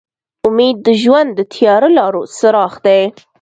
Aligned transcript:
امید 0.47 0.77
د 0.87 0.89
ژوند 1.01 1.29
د 1.35 1.39
تیاره 1.53 1.89
لارو 1.97 2.21
څراغ 2.37 2.73
دی. 2.85 3.01